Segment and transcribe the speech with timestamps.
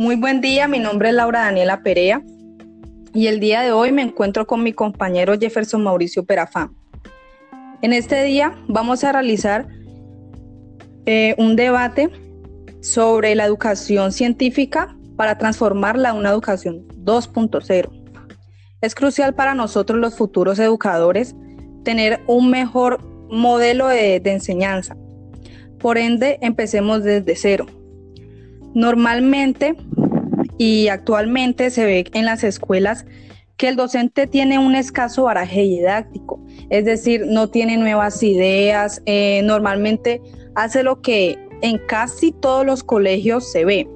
[0.00, 2.22] Muy buen día, mi nombre es Laura Daniela Perea
[3.12, 6.74] y el día de hoy me encuentro con mi compañero Jefferson Mauricio Perafán.
[7.82, 9.68] En este día vamos a realizar
[11.04, 12.08] eh, un debate
[12.80, 17.90] sobre la educación científica para transformarla en una educación 2.0.
[18.80, 21.36] Es crucial para nosotros los futuros educadores
[21.84, 24.96] tener un mejor modelo de enseñanza.
[25.78, 27.66] Por ende, empecemos desde cero
[28.74, 29.74] Normalmente
[30.60, 33.06] y actualmente se ve en las escuelas
[33.56, 39.40] que el docente tiene un escaso baraje didáctico, es decir, no tiene nuevas ideas, eh,
[39.44, 40.20] normalmente
[40.56, 43.88] hace lo que en casi todos los colegios se ve,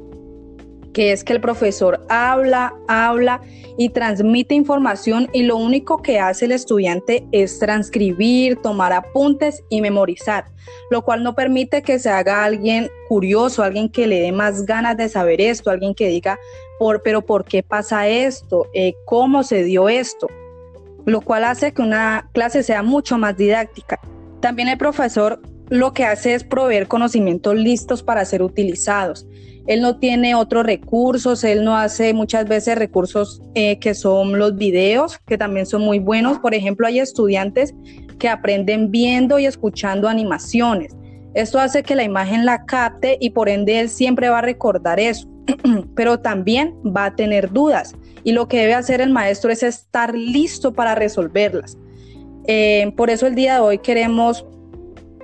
[0.94, 3.42] que es que el profesor habla, habla
[3.76, 9.82] y transmite información y lo único que hace el estudiante es transcribir, tomar apuntes y
[9.82, 10.46] memorizar,
[10.90, 14.96] lo cual no permite que se haga alguien curioso, alguien que le dé más ganas
[14.96, 16.38] de saber esto, alguien que diga,
[16.78, 18.68] por, pero ¿por qué pasa esto?
[18.72, 20.28] Eh, ¿Cómo se dio esto?
[21.04, 24.00] Lo cual hace que una clase sea mucho más didáctica.
[24.40, 29.26] También el profesor lo que hace es proveer conocimientos listos para ser utilizados.
[29.66, 34.56] Él no tiene otros recursos, él no hace muchas veces recursos eh, que son los
[34.56, 36.38] videos, que también son muy buenos.
[36.38, 37.74] Por ejemplo, hay estudiantes
[38.18, 40.94] que aprenden viendo y escuchando animaciones.
[41.34, 45.00] Esto hace que la imagen la capte y por ende él siempre va a recordar
[45.00, 45.28] eso,
[45.96, 47.94] pero también va a tener dudas.
[48.22, 51.76] Y lo que debe hacer el maestro es estar listo para resolverlas.
[52.46, 54.46] Eh, por eso el día de hoy queremos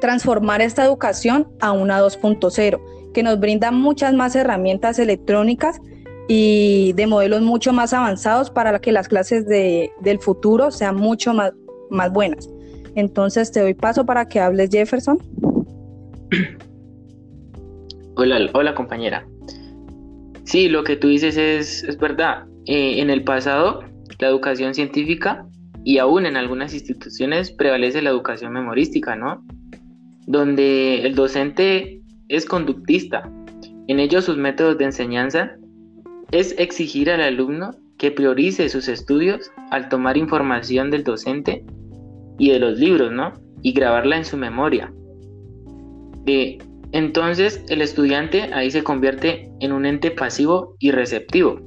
[0.00, 2.80] transformar esta educación a una 2.0,
[3.12, 5.80] que nos brinda muchas más herramientas electrónicas
[6.28, 11.34] y de modelos mucho más avanzados para que las clases de, del futuro sean mucho
[11.34, 11.52] más,
[11.90, 12.48] más buenas.
[12.94, 15.18] Entonces te doy paso para que hables Jefferson.
[18.16, 19.26] Hola, hola compañera.
[20.44, 22.44] Sí, lo que tú dices es, es verdad.
[22.66, 23.82] Eh, en el pasado,
[24.18, 25.46] la educación científica
[25.84, 29.42] y aún en algunas instituciones prevalece la educación memorística, ¿no?
[30.30, 31.99] donde el docente
[32.30, 33.28] es conductista.
[33.88, 35.56] En ello sus métodos de enseñanza
[36.30, 41.64] es exigir al alumno que priorice sus estudios al tomar información del docente
[42.38, 43.32] y de los libros, ¿no?
[43.62, 44.92] Y grabarla en su memoria.
[46.92, 51.60] entonces el estudiante ahí se convierte en un ente pasivo y receptivo.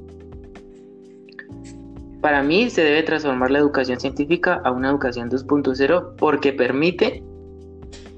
[2.21, 7.21] Para mí se debe transformar la educación científica a una educación 2.0 porque permite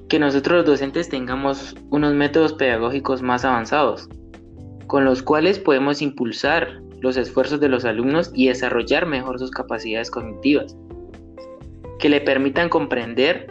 [0.08, 4.08] que nosotros los docentes tengamos unos métodos pedagógicos más avanzados,
[4.86, 10.10] con los cuales podemos impulsar los esfuerzos de los alumnos y desarrollar mejor sus capacidades
[10.10, 10.76] cognitivas,
[11.98, 13.48] que le permitan comprender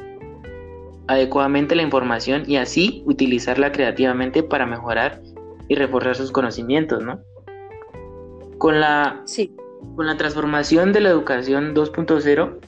[1.07, 5.21] adecuadamente la información y así utilizarla creativamente para mejorar
[5.67, 7.19] y reforzar sus conocimientos, ¿no?
[8.57, 9.23] Con la,
[9.95, 12.59] con la transformación de la educación 2.0,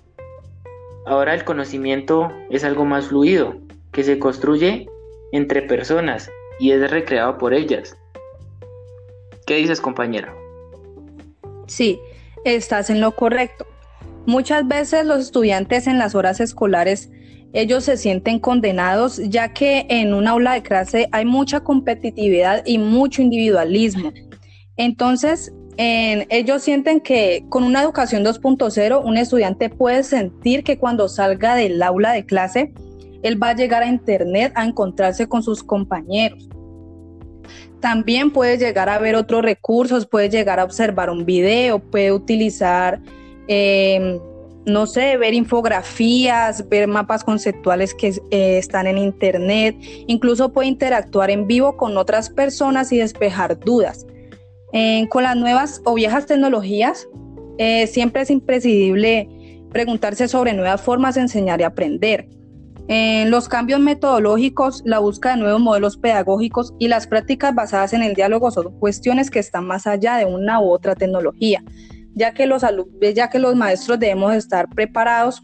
[1.06, 3.56] ahora el conocimiento es algo más fluido,
[3.98, 4.86] que se construye
[5.32, 7.98] entre personas y es recreado por ellas.
[9.48, 10.36] ¿Qué dices, compañera?
[11.66, 12.00] Sí,
[12.46, 13.66] estás en lo correcto.
[14.28, 17.10] Muchas veces los estudiantes en las horas escolares,
[17.54, 22.78] ellos se sienten condenados ya que en un aula de clase hay mucha competitividad y
[22.78, 24.14] mucho individualismo.
[24.76, 31.56] Entonces, ellos sienten que con una educación 2.0, un estudiante puede sentir que cuando salga
[31.56, 32.74] del aula de clase,
[33.24, 36.48] él va a llegar a Internet a encontrarse con sus compañeros.
[37.80, 43.00] También puede llegar a ver otros recursos, puede llegar a observar un video, puede utilizar,
[43.48, 44.20] em,
[44.66, 49.78] no sé, ver infografías, ver mapas conceptuales que eh, están en Internet,
[50.08, 54.06] incluso puede interactuar en vivo con otras personas y despejar dudas.
[55.10, 57.08] con las nuevas o viejas tecnologías,
[57.58, 59.28] eh, siempre es imprescindible
[59.72, 62.28] preguntarse sobre nuevas formas de enseñar y aprender.
[62.90, 68.02] En los cambios metodológicos, la búsqueda de nuevos modelos pedagógicos y las prácticas basadas en
[68.02, 71.62] el diálogo son cuestiones que están más allá de una u otra tecnología,
[72.16, 72.64] ya que los,
[73.14, 75.44] ya que los maestros debemos estar preparados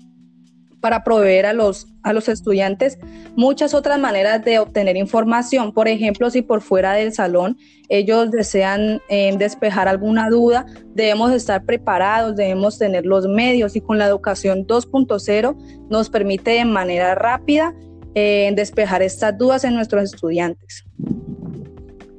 [0.83, 2.99] para proveer a los, a los estudiantes
[3.37, 5.71] muchas otras maneras de obtener información.
[5.71, 7.57] Por ejemplo, si por fuera del salón
[7.87, 13.97] ellos desean eh, despejar alguna duda, debemos estar preparados, debemos tener los medios y con
[13.97, 17.73] la educación 2.0 nos permite de manera rápida
[18.13, 20.83] eh, despejar estas dudas en nuestros estudiantes.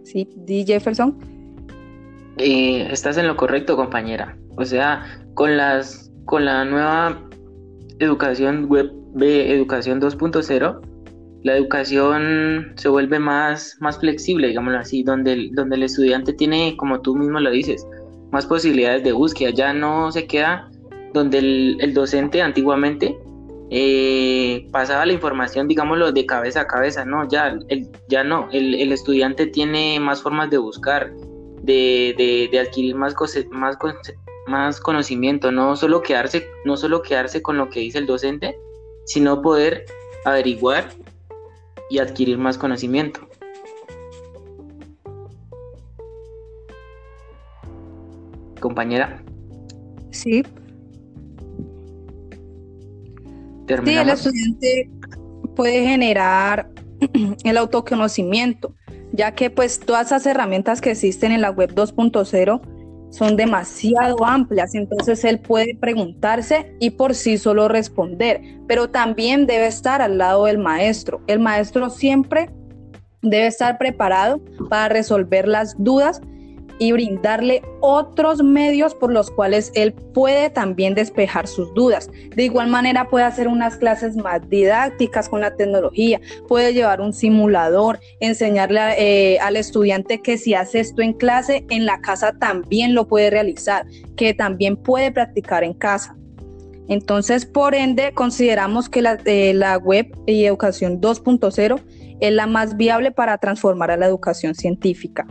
[0.04, 0.64] ¿Sí, D.
[0.66, 1.18] Jefferson?
[2.38, 4.38] Eh, estás en lo correcto, compañera.
[4.56, 7.23] O sea, con las con la nueva
[7.98, 10.80] educación web de educación 2.0,
[11.44, 16.74] la educación se vuelve más, más flexible, digámoslo así, donde el, donde el estudiante tiene,
[16.76, 17.86] como tú mismo lo dices,
[18.32, 20.70] más posibilidades de búsqueda, ya no se queda
[21.12, 23.16] donde el, docente antiguamente
[23.70, 28.90] eh, pasaba la información, digámoslo, de cabeza a cabeza, no, ya, el, ya no, el,
[28.90, 31.12] estudiante tiene más formas de buscar,
[31.62, 33.14] de, de, adquirir más,
[33.50, 33.76] más,
[34.46, 38.58] más conocimiento, no solo, quedarse, no solo quedarse con lo que dice el docente,
[39.06, 39.84] sino poder
[40.24, 40.90] averiguar
[41.90, 43.28] y adquirir más conocimiento.
[48.60, 49.22] Compañera.
[50.10, 50.42] Sí.
[53.66, 54.90] Sí, el estudiante
[55.56, 56.70] puede generar
[57.44, 58.74] el autoconocimiento,
[59.12, 62.60] ya que pues todas esas herramientas que existen en la web 2.0
[63.14, 69.68] son demasiado amplias, entonces él puede preguntarse y por sí solo responder, pero también debe
[69.68, 71.20] estar al lado del maestro.
[71.28, 72.50] El maestro siempre
[73.22, 76.20] debe estar preparado para resolver las dudas
[76.78, 82.10] y brindarle otros medios por los cuales él puede también despejar sus dudas.
[82.34, 87.12] De igual manera puede hacer unas clases más didácticas con la tecnología, puede llevar un
[87.12, 92.94] simulador, enseñarle eh, al estudiante que si hace esto en clase, en la casa también
[92.94, 93.86] lo puede realizar,
[94.16, 96.16] que también puede practicar en casa.
[96.88, 101.80] Entonces, por ende, consideramos que la, eh, la web y educación 2.0
[102.20, 105.26] es la más viable para transformar a la educación científica.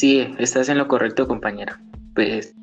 [0.00, 1.78] Sí, estás en lo correcto, compañera.
[2.14, 2.54] Pues